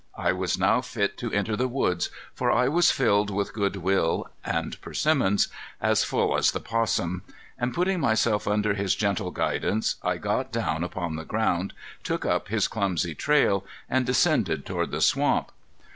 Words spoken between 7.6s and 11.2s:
putting myself under his gentle guidance, I got down upon